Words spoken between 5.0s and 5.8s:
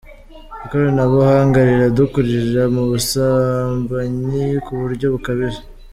bukabije.